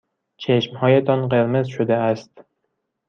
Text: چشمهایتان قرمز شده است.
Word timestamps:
چشمهایتان 0.37 1.27
قرمز 1.27 1.67
شده 1.67 1.93
است. 1.93 2.41